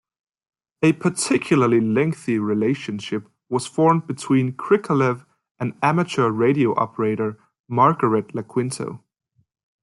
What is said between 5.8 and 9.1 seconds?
amateur radio operator Margaret Iaquinto.